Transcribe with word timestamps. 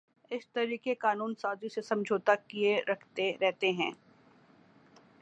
اس 0.31 0.47
طریقِ 0.49 0.87
قانون 0.99 1.33
سازی 1.35 1.69
سے 1.69 1.81
سمجھوتاکیے 1.81 2.79
رہتے 3.41 3.71
ہیں 3.71 3.91